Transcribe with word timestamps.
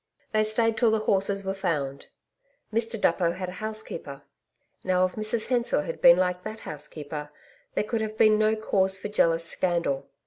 They 0.31 0.43
stayed 0.43 0.77
till 0.77 0.89
the 0.89 1.01
horses 1.05 1.43
were 1.43 1.53
found. 1.53 2.07
Mr 2.73 2.99
Duppo 2.99 3.33
had 3.33 3.49
a 3.49 3.61
housekeeper 3.61 4.23
now 4.83 5.05
if 5.05 5.13
Mrs 5.13 5.49
Hensor 5.49 5.83
had 5.83 6.01
been 6.01 6.17
like 6.17 6.41
that 6.43 6.61
housekeeper 6.61 7.29
there 7.75 7.83
could 7.83 8.01
have 8.01 8.17
been 8.17 8.39
no 8.39 8.55
cause 8.55 8.97
for 8.97 9.09
jealous 9.09 9.45
scandal. 9.45 10.09